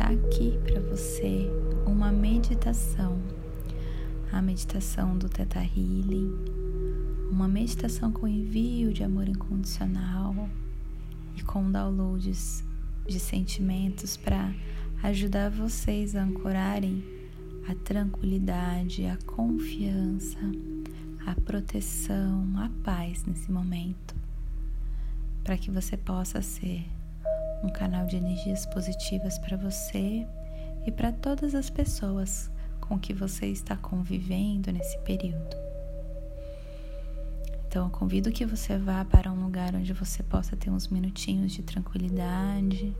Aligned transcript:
deixar 0.00 0.12
aqui 0.12 0.58
para 0.64 0.80
você 0.80 1.50
uma 1.86 2.10
meditação, 2.10 3.20
a 4.32 4.40
meditação 4.40 5.18
do 5.18 5.28
Theta 5.28 5.60
Healing, 5.60 6.32
uma 7.30 7.46
meditação 7.46 8.10
com 8.10 8.26
envio 8.26 8.92
de 8.92 9.04
amor 9.04 9.28
incondicional 9.28 10.48
e 11.36 11.42
com 11.42 11.70
downloads 11.70 12.64
de 13.06 13.20
sentimentos 13.20 14.16
para 14.16 14.54
ajudar 15.02 15.50
vocês 15.50 16.16
a 16.16 16.22
ancorarem 16.22 17.04
a 17.68 17.74
tranquilidade, 17.74 19.04
a 19.04 19.18
confiança, 19.26 20.38
a 21.26 21.34
proteção, 21.42 22.48
a 22.56 22.70
paz 22.82 23.24
nesse 23.26 23.52
momento, 23.52 24.14
para 25.44 25.58
que 25.58 25.70
você 25.70 25.96
possa 25.96 26.40
ser 26.40 26.86
um 27.62 27.68
canal 27.68 28.06
de 28.06 28.16
energias 28.16 28.66
positivas 28.66 29.38
para 29.38 29.56
você 29.56 30.26
e 30.86 30.90
para 30.90 31.12
todas 31.12 31.54
as 31.54 31.68
pessoas 31.68 32.50
com 32.80 32.98
que 32.98 33.12
você 33.12 33.46
está 33.46 33.76
convivendo 33.76 34.72
nesse 34.72 34.98
período. 35.00 35.56
Então, 37.66 37.84
eu 37.86 37.90
convido 37.90 38.32
que 38.32 38.44
você 38.44 38.76
vá 38.76 39.04
para 39.04 39.30
um 39.30 39.44
lugar 39.44 39.76
onde 39.76 39.92
você 39.92 40.24
possa 40.24 40.56
ter 40.56 40.70
uns 40.70 40.88
minutinhos 40.88 41.52
de 41.52 41.62
tranquilidade. 41.62 42.92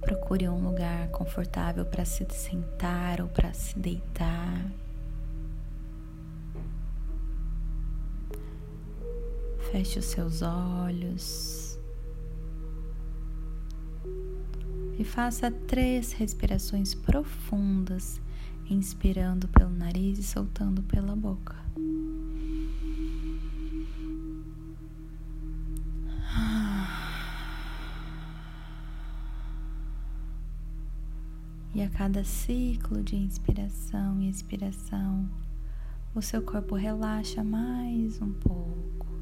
Procure 0.00 0.48
um 0.48 0.64
lugar 0.64 1.08
confortável 1.10 1.84
para 1.84 2.04
se 2.04 2.26
sentar 2.30 3.20
ou 3.20 3.28
para 3.28 3.52
se 3.52 3.78
deitar. 3.78 4.85
Feche 9.76 9.98
os 9.98 10.06
seus 10.06 10.40
olhos 10.40 11.78
e 14.98 15.04
faça 15.04 15.50
três 15.50 16.12
respirações 16.12 16.94
profundas, 16.94 18.18
inspirando 18.70 19.46
pelo 19.48 19.68
nariz 19.68 20.18
e 20.18 20.22
soltando 20.22 20.82
pela 20.82 21.14
boca. 21.14 21.54
E 31.74 31.82
a 31.82 31.90
cada 31.90 32.24
ciclo 32.24 33.02
de 33.02 33.14
inspiração 33.14 34.22
e 34.22 34.30
expiração, 34.30 35.28
o 36.14 36.22
seu 36.22 36.40
corpo 36.40 36.74
relaxa 36.76 37.44
mais 37.44 38.22
um 38.22 38.32
pouco. 38.32 39.15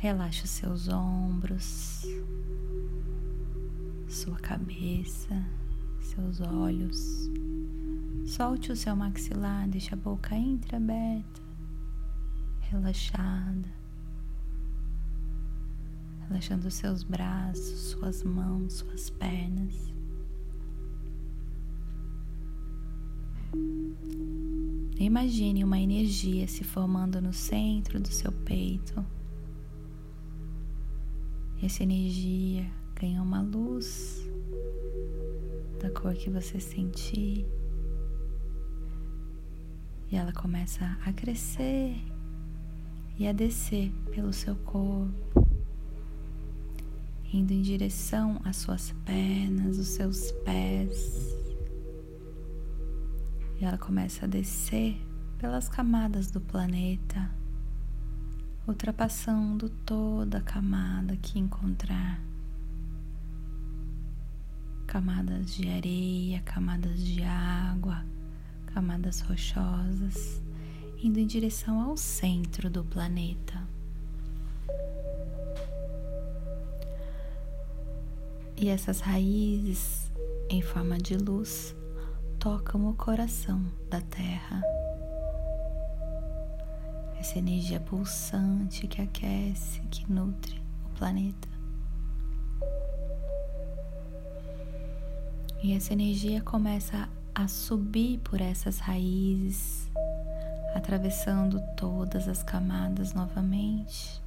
Relaxe 0.00 0.44
os 0.44 0.50
seus 0.50 0.88
ombros, 0.88 2.06
sua 4.08 4.36
cabeça, 4.36 5.44
seus 6.00 6.40
olhos. 6.40 7.28
Solte 8.24 8.70
o 8.70 8.76
seu 8.76 8.94
maxilar, 8.94 9.68
deixe 9.68 9.92
a 9.92 9.96
boca 9.96 10.36
entreaberta, 10.36 11.42
relaxada. 12.60 13.68
Relaxando 16.28 16.68
os 16.68 16.74
seus 16.74 17.02
braços, 17.02 17.90
suas 17.90 18.22
mãos, 18.22 18.74
suas 18.74 19.10
pernas. 19.10 19.92
Imagine 24.96 25.64
uma 25.64 25.80
energia 25.80 26.46
se 26.46 26.62
formando 26.62 27.20
no 27.20 27.32
centro 27.32 27.98
do 27.98 28.12
seu 28.12 28.30
peito 28.30 29.04
essa 31.66 31.82
energia 31.82 32.70
ganha 32.94 33.22
uma 33.22 33.42
luz 33.42 34.28
da 35.80 35.90
cor 35.90 36.14
que 36.14 36.30
você 36.30 36.60
sentir. 36.60 37.46
E 40.10 40.16
ela 40.16 40.32
começa 40.32 40.98
a 41.04 41.12
crescer 41.12 41.96
e 43.18 43.26
a 43.26 43.32
descer 43.32 43.92
pelo 44.12 44.32
seu 44.32 44.54
corpo, 44.56 45.46
indo 47.32 47.52
em 47.52 47.60
direção 47.60 48.40
às 48.44 48.56
suas 48.56 48.92
pernas, 49.04 49.78
os 49.78 49.88
seus 49.88 50.32
pés. 50.44 51.36
E 53.60 53.64
ela 53.64 53.76
começa 53.76 54.24
a 54.24 54.28
descer 54.28 54.96
pelas 55.38 55.68
camadas 55.68 56.30
do 56.30 56.40
planeta 56.40 57.37
ultrapassando 58.68 59.70
toda 59.86 60.38
a 60.38 60.42
camada 60.42 61.16
que 61.16 61.38
encontrar. 61.38 62.20
Camadas 64.86 65.54
de 65.54 65.70
areia, 65.70 66.42
camadas 66.42 67.00
de 67.00 67.22
água, 67.22 68.04
camadas 68.66 69.22
rochosas, 69.22 70.42
indo 71.02 71.18
em 71.18 71.26
direção 71.26 71.80
ao 71.80 71.96
centro 71.96 72.68
do 72.68 72.84
planeta. 72.84 73.66
E 78.54 78.68
essas 78.68 79.00
raízes 79.00 80.12
em 80.50 80.60
forma 80.60 80.98
de 80.98 81.16
luz 81.16 81.74
tocam 82.38 82.88
o 82.88 82.94
coração 82.94 83.64
da 83.88 84.00
Terra 84.02 84.62
essa 87.18 87.38
energia 87.38 87.80
pulsante 87.80 88.86
que 88.86 89.02
aquece, 89.02 89.80
que 89.90 90.10
nutre 90.10 90.62
o 90.84 90.88
planeta. 90.96 91.48
E 95.60 95.72
essa 95.72 95.92
energia 95.92 96.40
começa 96.40 97.08
a 97.34 97.48
subir 97.48 98.18
por 98.20 98.40
essas 98.40 98.78
raízes, 98.78 99.90
atravessando 100.74 101.60
todas 101.76 102.28
as 102.28 102.44
camadas 102.44 103.12
novamente 103.12 104.22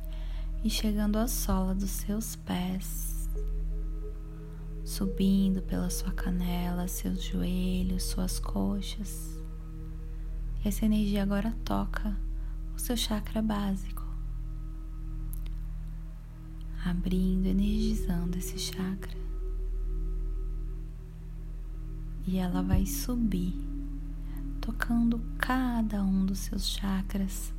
e 0.61 0.69
chegando 0.69 1.17
à 1.17 1.27
sola 1.27 1.73
dos 1.73 1.91
seus 1.91 2.35
pés, 2.35 3.29
subindo 4.83 5.61
pela 5.61 5.89
sua 5.89 6.11
canela, 6.11 6.89
seus 6.89 7.23
joelhos, 7.23 8.03
suas 8.03 8.37
coxas. 8.37 9.39
E 10.63 10.67
essa 10.67 10.85
energia 10.85 11.23
agora 11.23 11.55
toca 11.63 12.17
seu 12.81 12.97
chakra 12.97 13.43
básico, 13.43 14.03
abrindo, 16.83 17.45
energizando 17.45 18.39
esse 18.39 18.57
chakra. 18.57 19.15
E 22.25 22.37
ela 22.37 22.63
vai 22.63 22.87
subir, 22.87 23.53
tocando 24.59 25.21
cada 25.37 26.03
um 26.03 26.25
dos 26.25 26.39
seus 26.39 26.67
chakras, 26.69 27.53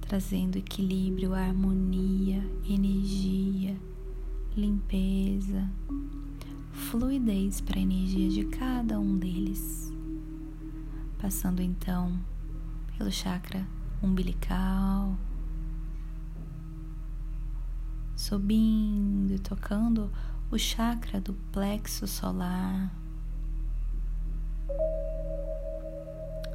trazendo 0.00 0.56
equilíbrio, 0.58 1.32
harmonia, 1.32 2.42
energia, 2.68 3.80
limpeza, 4.56 5.70
fluidez 6.72 7.60
para 7.60 7.78
a 7.78 7.82
energia 7.82 8.28
de 8.30 8.44
cada 8.46 8.98
um 8.98 9.16
deles. 9.16 9.92
Passando 11.18 11.62
então 11.62 12.18
pelo 12.98 13.12
chakra 13.12 13.75
umbilical, 14.02 15.16
subindo 18.14 19.32
e 19.32 19.38
tocando 19.38 20.10
o 20.50 20.58
chakra 20.58 21.20
do 21.20 21.34
plexo 21.52 22.06
solar, 22.06 22.94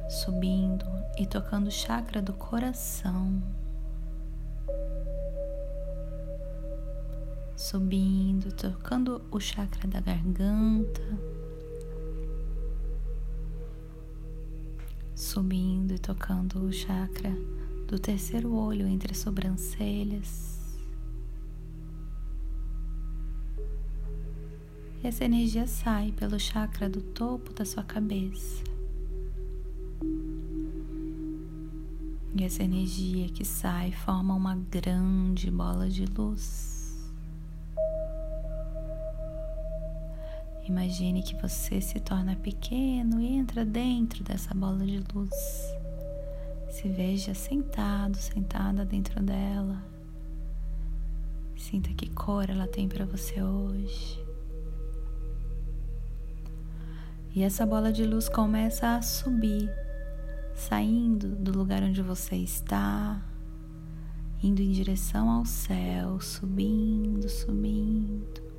subindo 0.08 0.86
e 1.18 1.26
tocando 1.26 1.68
o 1.68 1.70
chakra 1.70 2.22
do 2.22 2.32
coração, 2.32 3.42
subindo, 7.56 8.52
tocando 8.52 9.22
o 9.30 9.38
chakra 9.38 9.88
da 9.88 10.00
garganta. 10.00 11.02
Subindo 15.32 15.94
e 15.94 15.98
tocando 15.98 16.62
o 16.62 16.70
chakra 16.70 17.34
do 17.88 17.98
terceiro 17.98 18.52
olho 18.54 18.86
entre 18.86 19.12
as 19.12 19.18
sobrancelhas. 19.18 20.60
E 25.02 25.06
essa 25.06 25.24
energia 25.24 25.66
sai 25.66 26.12
pelo 26.12 26.38
chakra 26.38 26.86
do 26.86 27.00
topo 27.00 27.50
da 27.54 27.64
sua 27.64 27.82
cabeça. 27.82 28.62
E 32.36 32.44
essa 32.44 32.62
energia 32.62 33.30
que 33.30 33.44
sai 33.44 33.90
forma 33.90 34.34
uma 34.34 34.54
grande 34.54 35.50
bola 35.50 35.88
de 35.88 36.04
luz. 36.04 36.71
Imagine 40.72 41.22
que 41.22 41.36
você 41.36 41.82
se 41.82 42.00
torna 42.00 42.34
pequeno 42.34 43.20
e 43.20 43.26
entra 43.26 43.62
dentro 43.62 44.24
dessa 44.24 44.54
bola 44.54 44.86
de 44.86 45.04
luz. 45.14 45.34
Se 46.70 46.88
veja 46.88 47.34
sentado, 47.34 48.16
sentada 48.16 48.82
dentro 48.82 49.22
dela. 49.22 49.84
Sinta 51.58 51.92
que 51.92 52.08
cor 52.08 52.48
ela 52.48 52.66
tem 52.66 52.88
para 52.88 53.04
você 53.04 53.42
hoje. 53.42 54.24
E 57.34 57.42
essa 57.42 57.66
bola 57.66 57.92
de 57.92 58.06
luz 58.06 58.30
começa 58.30 58.96
a 58.96 59.02
subir, 59.02 59.70
saindo 60.54 61.36
do 61.36 61.52
lugar 61.52 61.82
onde 61.82 62.00
você 62.00 62.36
está, 62.36 63.22
indo 64.42 64.62
em 64.62 64.70
direção 64.70 65.28
ao 65.28 65.44
céu, 65.44 66.18
subindo, 66.18 67.28
subindo, 67.28 68.51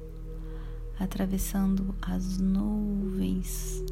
atravessando 0.99 1.95
as 2.01 2.37
nuvens, 2.37 3.83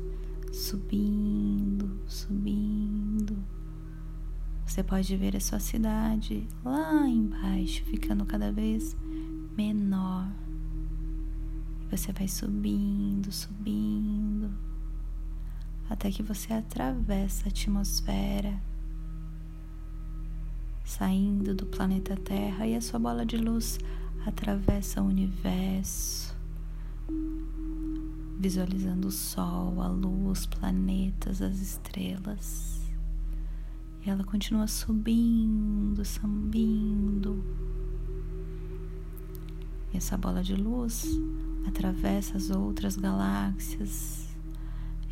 subindo, 0.51 1.99
subindo 2.07 3.37
você 4.71 4.83
pode 4.83 5.17
ver 5.17 5.35
a 5.35 5.39
sua 5.41 5.59
cidade 5.59 6.47
lá 6.63 7.05
embaixo, 7.05 7.83
ficando 7.83 8.25
cada 8.25 8.53
vez 8.53 8.95
menor. 9.57 10.31
Você 11.89 12.13
vai 12.13 12.25
subindo, 12.29 13.29
subindo, 13.33 14.49
até 15.89 16.09
que 16.09 16.23
você 16.23 16.53
atravessa 16.53 17.47
a 17.47 17.49
atmosfera, 17.49 18.63
saindo 20.85 21.53
do 21.53 21.65
planeta 21.65 22.15
Terra 22.15 22.65
e 22.65 22.73
a 22.73 22.79
sua 22.79 22.97
bola 22.97 23.25
de 23.25 23.35
luz 23.35 23.77
atravessa 24.25 25.01
o 25.01 25.05
universo, 25.05 26.33
visualizando 28.41 29.07
o 29.07 29.11
Sol, 29.11 29.79
a 29.83 29.87
Lua, 29.87 30.31
os 30.31 30.47
planetas, 30.47 31.43
as 31.43 31.61
estrelas. 31.61 32.81
E 34.03 34.09
ela 34.09 34.23
continua 34.23 34.65
subindo, 34.65 36.03
subindo. 36.03 37.45
E 39.93 39.97
essa 39.97 40.17
bola 40.17 40.41
de 40.41 40.55
luz 40.55 41.05
atravessa 41.67 42.35
as 42.35 42.49
outras 42.49 42.95
galáxias 42.95 44.27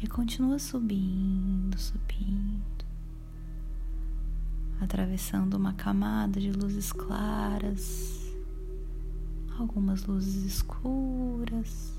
e 0.02 0.08
continua 0.08 0.58
subindo, 0.58 1.78
subindo, 1.78 2.84
atravessando 4.82 5.54
uma 5.54 5.74
camada 5.74 6.40
de 6.40 6.52
luzes 6.52 6.92
claras, 6.92 8.34
algumas 9.56 10.04
luzes 10.08 10.46
escuras, 10.46 11.99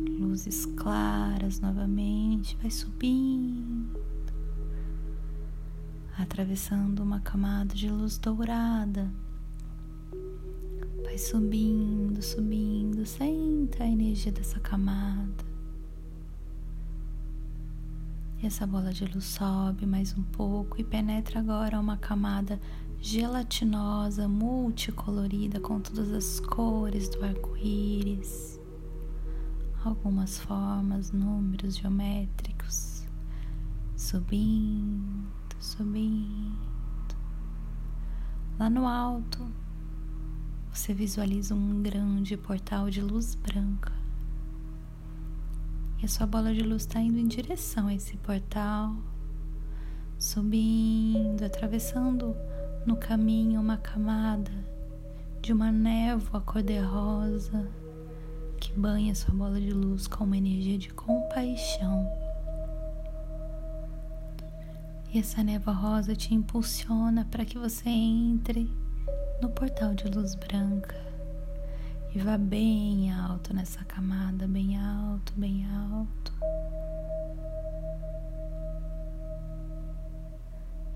luzes 0.00 0.66
claras 0.66 1.60
novamente, 1.60 2.56
vai 2.60 2.70
subindo 2.70 4.04
atravessando 6.18 7.02
uma 7.02 7.20
camada 7.20 7.74
de 7.74 7.88
luz 7.88 8.18
dourada. 8.18 9.10
Vai 11.02 11.18
subindo, 11.18 12.22
subindo, 12.22 13.04
senta 13.04 13.84
a 13.84 13.88
energia 13.88 14.32
dessa 14.32 14.60
camada. 14.60 15.44
E 18.42 18.46
essa 18.46 18.66
bola 18.66 18.92
de 18.92 19.04
luz 19.06 19.24
sobe 19.24 19.86
mais 19.86 20.16
um 20.16 20.22
pouco 20.22 20.80
e 20.80 20.84
penetra 20.84 21.40
agora 21.40 21.80
uma 21.80 21.96
camada 21.96 22.60
gelatinosa, 23.00 24.28
multicolorida, 24.28 25.60
com 25.60 25.80
todas 25.80 26.10
as 26.10 26.40
cores 26.40 27.08
do 27.08 27.24
arco-íris, 27.24 28.58
algumas 29.88 30.38
formas, 30.38 31.12
números 31.12 31.76
geométricos, 31.76 33.04
subindo 33.96 35.34
subindo. 35.64 36.54
Lá 38.58 38.68
no 38.68 38.86
alto, 38.86 39.50
você 40.72 40.92
visualiza 40.92 41.54
um 41.54 41.82
grande 41.82 42.36
portal 42.36 42.90
de 42.90 43.00
luz 43.00 43.34
branca. 43.34 43.92
E 46.00 46.04
a 46.04 46.08
sua 46.08 46.26
bola 46.26 46.52
de 46.52 46.60
luz 46.60 46.82
está 46.82 47.00
indo 47.00 47.18
em 47.18 47.26
direção 47.26 47.86
a 47.86 47.94
esse 47.94 48.16
portal, 48.18 48.94
subindo, 50.18 51.42
atravessando 51.42 52.36
no 52.86 52.96
caminho 52.96 53.60
uma 53.60 53.78
camada 53.78 54.52
de 55.40 55.52
uma 55.52 55.72
névoa 55.72 56.40
cor-de-rosa 56.42 57.66
que 58.64 58.72
banha 58.72 59.14
sua 59.14 59.34
bola 59.34 59.60
de 59.60 59.70
luz 59.70 60.06
com 60.06 60.24
uma 60.24 60.38
energia 60.38 60.78
de 60.78 60.88
compaixão. 60.88 62.10
E 65.12 65.18
essa 65.18 65.44
névoa 65.44 65.74
rosa 65.74 66.16
te 66.16 66.34
impulsiona 66.34 67.26
para 67.26 67.44
que 67.44 67.58
você 67.58 67.90
entre 67.90 68.70
no 69.42 69.50
portal 69.50 69.94
de 69.94 70.08
luz 70.08 70.34
branca 70.34 70.96
e 72.14 72.18
vá 72.18 72.38
bem 72.38 73.12
alto 73.12 73.52
nessa 73.52 73.84
camada, 73.84 74.48
bem 74.48 74.78
alto, 74.78 75.34
bem 75.36 75.66
alto. 75.66 76.32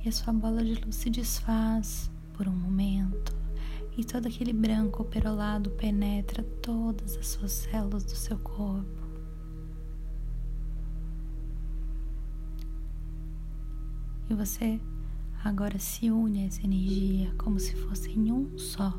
E 0.02 0.08
a 0.08 0.12
sua 0.12 0.32
bola 0.32 0.64
de 0.64 0.74
luz 0.74 0.96
se 0.96 1.10
desfaz 1.10 2.10
por 2.32 2.48
um 2.48 2.56
momento 2.56 3.36
e 3.98 4.04
todo 4.04 4.28
aquele 4.28 4.52
branco 4.52 5.04
perolado 5.04 5.70
penetra 5.72 6.44
todas 6.62 7.16
as 7.16 7.26
suas 7.26 7.50
células 7.50 8.04
do 8.04 8.14
seu 8.14 8.38
corpo. 8.38 8.86
E 14.30 14.34
você 14.34 14.80
agora 15.42 15.80
se 15.80 16.12
une 16.12 16.44
a 16.44 16.46
essa 16.46 16.62
energia 16.62 17.34
como 17.36 17.58
se 17.58 17.74
fossem 17.74 18.30
um 18.30 18.56
só. 18.56 18.94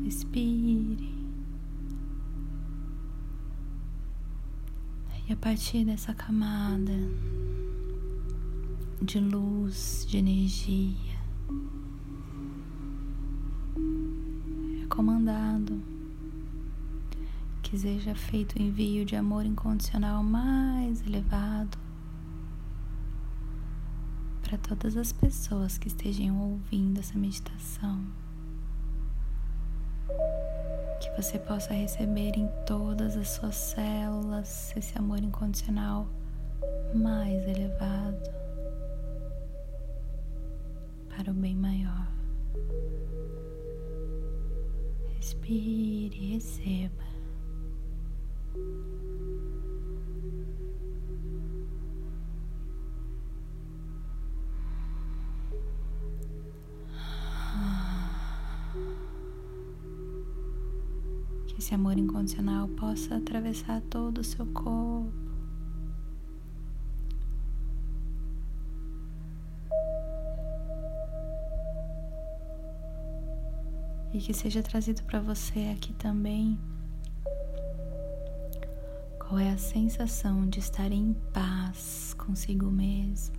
Respire. 0.00 1.16
E 5.28 5.32
a 5.32 5.36
partir 5.36 5.84
dessa 5.84 6.14
camada 6.14 6.92
de 9.02 9.18
luz, 9.18 10.06
de 10.08 10.18
energia, 10.18 11.15
é 14.82 14.86
comandado 14.88 15.80
que 17.62 17.76
seja 17.78 18.14
feito 18.14 18.56
o 18.56 18.62
envio 18.62 19.04
de 19.04 19.16
amor 19.16 19.44
incondicional 19.44 20.22
mais 20.22 21.04
elevado 21.06 21.76
para 24.42 24.56
todas 24.58 24.96
as 24.96 25.12
pessoas 25.12 25.76
que 25.76 25.88
estejam 25.88 26.40
ouvindo 26.40 27.00
essa 27.00 27.18
meditação. 27.18 28.00
Que 31.00 31.10
você 31.20 31.36
possa 31.38 31.74
receber 31.74 32.36
em 32.36 32.48
todas 32.64 33.16
as 33.16 33.30
suas 33.30 33.56
células 33.56 34.72
esse 34.76 34.96
amor 34.96 35.18
incondicional 35.18 36.08
mais 36.94 37.42
elevado 37.48 38.45
para 41.16 41.30
o 41.30 41.34
bem 41.34 41.56
maior. 41.56 42.06
Respire, 45.16 46.34
receba. 46.34 47.06
esse 61.58 61.74
amor 61.74 61.98
incondicional 61.98 62.68
possa 62.68 63.16
atravessar 63.16 63.80
todo 63.90 64.18
o 64.18 64.24
seu 64.24 64.46
corpo. 64.46 65.25
E 74.12 74.18
que 74.18 74.32
seja 74.32 74.62
trazido 74.62 75.02
para 75.02 75.20
você 75.20 75.72
aqui 75.74 75.92
também 75.94 76.58
qual 79.18 79.40
é 79.40 79.50
a 79.50 79.58
sensação 79.58 80.48
de 80.48 80.60
estar 80.60 80.92
em 80.92 81.12
paz 81.32 82.14
consigo 82.16 82.70
mesmo. 82.70 83.34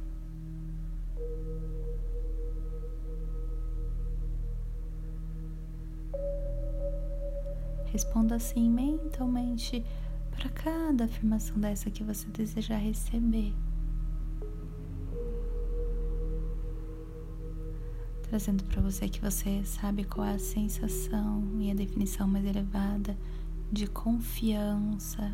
Responda 7.85 8.35
assim 8.35 8.69
mentalmente 8.69 9.83
para 10.29 10.49
cada 10.49 11.05
afirmação 11.05 11.57
dessa 11.57 11.89
que 11.89 12.03
você 12.03 12.27
desejar 12.27 12.77
receber. 12.77 13.55
Trazendo 18.29 18.63
para 18.65 18.81
você 18.81 19.07
que 19.07 19.21
você 19.21 19.63
sabe 19.63 20.03
qual 20.03 20.27
é 20.27 20.35
a 20.35 20.39
sensação 20.39 21.43
e 21.59 21.71
a 21.71 21.73
definição 21.73 22.27
mais 22.27 22.45
elevada 22.45 23.17
de 23.71 23.87
confiança. 23.87 25.33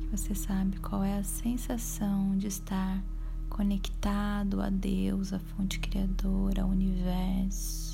Que 0.00 0.08
você 0.10 0.34
sabe 0.34 0.78
qual 0.78 1.02
é 1.02 1.18
a 1.18 1.24
sensação 1.24 2.36
de 2.36 2.48
estar 2.48 3.02
conectado 3.48 4.60
a 4.60 4.68
Deus, 4.68 5.32
a 5.32 5.38
fonte 5.38 5.78
criadora, 5.80 6.62
ao 6.62 6.68
universo. 6.68 7.93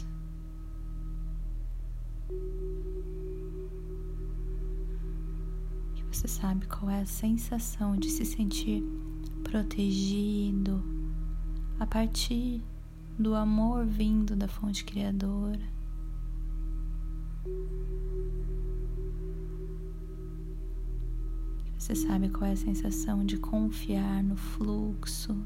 Você 6.11 6.27
sabe 6.27 6.67
qual 6.67 6.91
é 6.91 7.01
a 7.01 7.07
sensação 7.07 7.97
de 7.97 8.11
se 8.11 8.25
sentir 8.25 8.83
protegido 9.45 10.83
a 11.79 11.87
partir 11.87 12.63
do 13.19 13.35
amor 13.35 13.87
vindo 13.87 14.35
da 14.35 14.49
fonte 14.49 14.85
criadora. 14.85 15.61
Você 21.79 21.95
sabe 21.95 22.29
qual 22.29 22.51
é 22.51 22.53
a 22.53 22.57
sensação 22.57 23.25
de 23.25 23.39
confiar 23.39 24.23
no 24.23 24.37
fluxo 24.37 25.37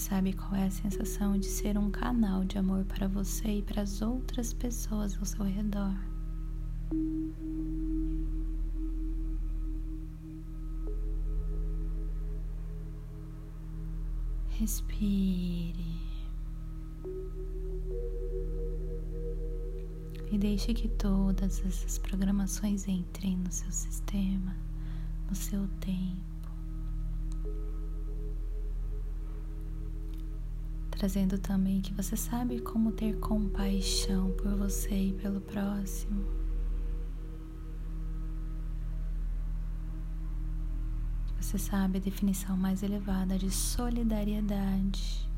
sabe 0.00 0.32
qual 0.32 0.54
é 0.54 0.66
a 0.66 0.70
sensação 0.70 1.38
de 1.38 1.46
ser 1.46 1.78
um 1.78 1.90
canal 1.90 2.44
de 2.44 2.58
amor 2.58 2.84
para 2.84 3.08
você 3.08 3.58
e 3.58 3.62
para 3.62 3.82
as 3.82 4.02
outras 4.02 4.52
pessoas 4.52 5.16
ao 5.18 5.24
seu 5.24 5.44
redor. 5.44 5.94
Respire. 14.50 15.96
E 20.30 20.38
deixe 20.38 20.74
que 20.74 20.88
todas 20.88 21.64
essas 21.64 21.98
programações 21.98 22.88
entrem 22.88 23.36
no 23.36 23.50
seu 23.50 23.70
sistema, 23.70 24.56
no 25.28 25.34
seu 25.34 25.68
tempo. 25.80 26.35
Trazendo 30.96 31.38
também 31.38 31.82
que 31.82 31.92
você 31.92 32.16
sabe 32.16 32.58
como 32.58 32.90
ter 32.90 33.18
compaixão 33.18 34.30
por 34.32 34.56
você 34.56 35.08
e 35.08 35.12
pelo 35.12 35.42
próximo. 35.42 36.24
Você 41.38 41.58
sabe 41.58 41.98
a 41.98 42.00
definição 42.00 42.56
mais 42.56 42.82
elevada 42.82 43.38
de 43.38 43.50
solidariedade. 43.50 45.28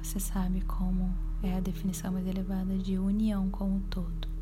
Você 0.00 0.20
sabe 0.20 0.60
como 0.60 1.12
é 1.42 1.56
a 1.56 1.60
definição 1.60 2.12
mais 2.12 2.26
elevada 2.26 2.78
de 2.78 2.96
união 2.96 3.50
com 3.50 3.78
o 3.78 3.80
todo. 3.90 4.35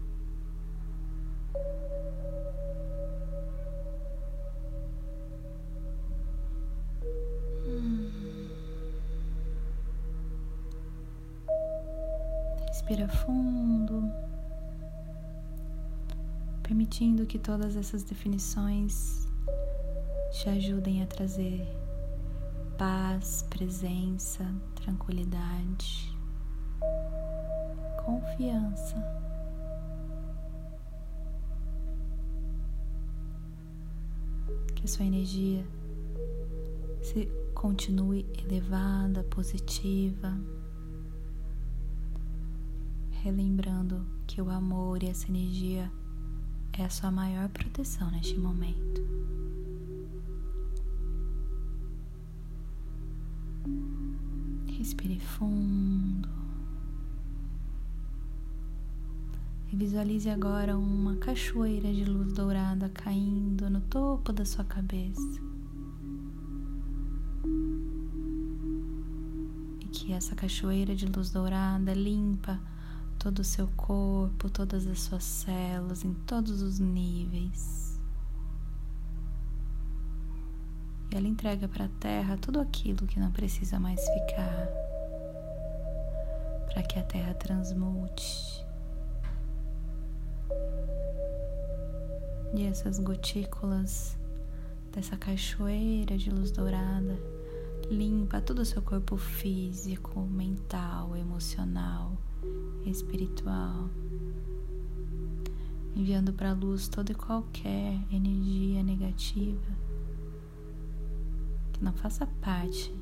Respira 12.86 13.08
fundo, 13.08 14.12
permitindo 16.62 17.24
que 17.24 17.38
todas 17.38 17.76
essas 17.76 18.02
definições 18.02 19.26
te 20.30 20.50
ajudem 20.50 21.02
a 21.02 21.06
trazer 21.06 21.66
paz, 22.76 23.46
presença, 23.48 24.44
tranquilidade, 24.74 26.14
confiança. 28.04 28.96
Que 34.74 34.84
a 34.84 34.88
sua 34.88 35.06
energia 35.06 35.66
se 37.00 37.30
continue 37.54 38.26
elevada, 38.46 39.24
positiva 39.24 40.38
relembrando 43.24 44.04
que 44.26 44.42
o 44.42 44.50
amor 44.50 45.02
e 45.02 45.06
essa 45.06 45.28
energia 45.28 45.90
é 46.74 46.84
a 46.84 46.90
sua 46.90 47.10
maior 47.10 47.48
proteção 47.48 48.10
neste 48.10 48.36
momento. 48.36 49.00
Respire 54.76 55.18
fundo. 55.18 56.28
E 59.72 59.76
visualize 59.76 60.28
agora 60.28 60.76
uma 60.76 61.16
cachoeira 61.16 61.90
de 61.90 62.04
luz 62.04 62.34
dourada 62.34 62.90
caindo 62.90 63.70
no 63.70 63.80
topo 63.80 64.34
da 64.34 64.44
sua 64.44 64.64
cabeça. 64.64 65.40
E 69.80 69.86
que 69.86 70.12
essa 70.12 70.34
cachoeira 70.34 70.94
de 70.94 71.06
luz 71.06 71.30
dourada 71.30 71.94
limpa 71.94 72.60
todo 73.24 73.38
o 73.38 73.44
seu 73.44 73.66
corpo, 73.68 74.50
todas 74.50 74.86
as 74.86 75.00
suas 75.00 75.24
células, 75.24 76.04
em 76.04 76.12
todos 76.12 76.60
os 76.60 76.78
níveis. 76.78 77.98
E 81.10 81.16
ela 81.16 81.26
entrega 81.26 81.66
para 81.66 81.86
a 81.86 81.88
terra 81.88 82.36
tudo 82.36 82.60
aquilo 82.60 83.06
que 83.06 83.18
não 83.18 83.32
precisa 83.32 83.80
mais 83.80 83.98
ficar, 84.10 84.68
para 86.66 86.82
que 86.82 86.98
a 86.98 87.02
terra 87.02 87.32
transmute. 87.32 88.62
E 92.54 92.66
essas 92.66 92.98
gotículas 92.98 94.18
dessa 94.92 95.16
cachoeira 95.16 96.18
de 96.18 96.28
luz 96.28 96.50
dourada 96.50 97.18
limpa 97.90 98.42
todo 98.42 98.58
o 98.58 98.66
seu 98.66 98.82
corpo 98.82 99.16
físico, 99.16 100.20
mental, 100.20 101.16
emocional 101.16 102.18
espiritual, 102.86 103.88
enviando 105.94 106.32
para 106.32 106.50
a 106.50 106.54
luz 106.54 106.88
toda 106.88 107.12
e 107.12 107.14
qualquer 107.14 108.00
energia 108.10 108.82
negativa 108.82 109.84
que 111.72 111.82
não 111.82 111.92
faça 111.92 112.26
parte 112.40 112.92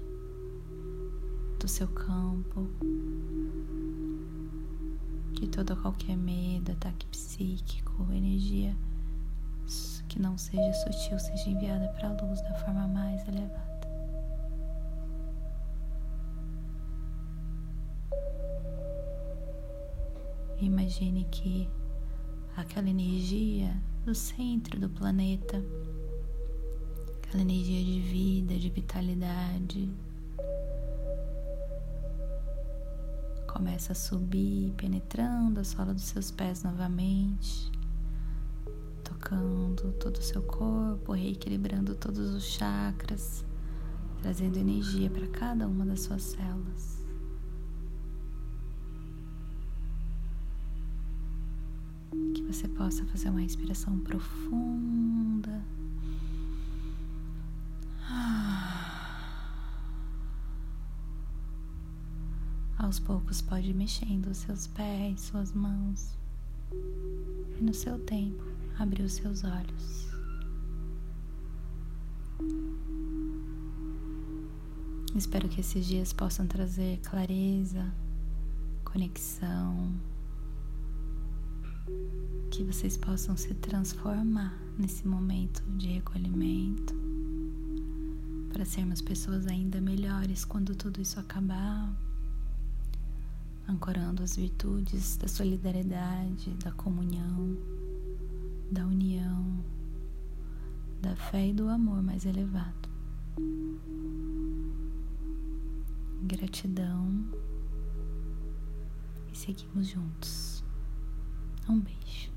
do 1.59 1.69
seu 1.69 1.89
campo, 1.89 2.69
que 5.35 5.47
todo 5.47 5.77
qualquer 5.77 6.17
medo, 6.17 6.73
ataque 6.73 7.07
psíquico, 7.07 8.07
energia 8.12 8.77
que 10.09 10.21
não 10.21 10.37
seja 10.37 10.73
sutil 10.75 11.19
seja 11.19 11.49
enviada 11.49 11.89
para 11.89 12.09
a 12.09 12.23
luz 12.23 12.41
da 12.43 12.55
forma 12.55 12.87
mais 12.87 13.27
elevada. 13.27 13.72
Imagine 20.62 21.25
que 21.25 21.69
aquela 22.57 22.88
energia 22.88 23.76
do 24.04 24.14
centro 24.14 24.78
do 24.78 24.88
planeta, 24.88 25.61
aquela 27.16 27.42
energia 27.42 27.85
de 27.85 28.00
vida, 28.00 28.57
de 28.57 28.71
vitalidade, 28.71 29.90
começa 33.49 33.90
a 33.90 33.97
subir, 33.97 34.73
penetrando 34.76 35.59
a 35.59 35.64
sola 35.64 35.92
dos 35.92 36.04
seus 36.04 36.31
pés 36.31 36.62
novamente, 36.62 37.69
tocando 39.02 39.92
todo 39.95 40.16
o 40.19 40.23
seu 40.23 40.42
corpo, 40.42 41.12
reequilibrando 41.12 41.97
todos 41.97 42.33
os 42.33 42.45
chakras, 42.45 43.45
trazendo 44.23 44.61
energia 44.61 45.11
para 45.11 45.26
cada 45.26 45.66
uma 45.66 45.85
das 45.85 46.02
suas 46.02 46.23
células. 46.23 47.02
Você 52.53 52.69
possa 52.69 53.03
fazer 53.07 53.31
uma 53.31 53.41
respiração 53.41 53.99
profunda. 54.01 55.65
Aos 62.77 62.99
poucos 62.99 63.41
pode 63.41 63.71
ir 63.71 63.75
mexendo 63.75 64.27
os 64.27 64.37
seus 64.37 64.67
pés, 64.67 65.23
suas 65.23 65.53
mãos. 65.55 66.15
E 67.59 67.63
no 67.65 67.73
seu 67.73 67.99
tempo, 68.01 68.45
abrir 68.79 69.03
os 69.03 69.15
seus 69.15 69.45
olhos. 69.45 70.13
Espero 75.15 75.49
que 75.49 75.61
esses 75.63 75.87
dias 75.87 76.13
possam 76.13 76.47
trazer 76.47 76.99
clareza, 76.99 77.91
conexão, 78.85 79.91
que 82.53 82.63
vocês 82.65 82.99
possam 82.99 83.35
se 83.35 83.55
transformar 83.55 84.55
nesse 84.79 85.09
momento 85.09 85.63
de 85.79 85.87
recolhimento, 85.87 86.95
para 88.53 88.67
sermos 88.67 89.01
pessoas 89.01 89.47
ainda 89.47 89.81
melhores 89.81 90.45
quando 90.45 90.75
tudo 90.75 91.01
isso 91.01 91.19
acabar, 91.19 91.91
ancorando 93.67 94.23
as 94.23 94.37
virtudes 94.37 95.17
da 95.17 95.27
solidariedade, 95.29 96.51
da 96.63 96.71
comunhão, 96.73 97.57
da 98.71 98.85
união, 98.85 99.65
da 101.01 101.17
fé 101.17 101.49
e 101.49 101.55
do 101.55 101.71
amor 101.71 102.03
mais 102.03 102.27
elevado. 102.27 102.91
Gratidão 106.25 107.25
e 109.33 109.39
seguimos 109.39 109.89
juntos. 109.89 110.63
Um 111.67 111.81
beijo. 111.81 112.32